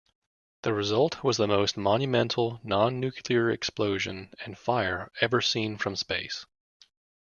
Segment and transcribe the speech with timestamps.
[0.63, 6.43] The result was the most monumental non-nuclear explosion and fire ever seen from space.